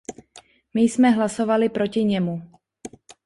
[0.73, 2.41] My jsme hlasovali proti němu.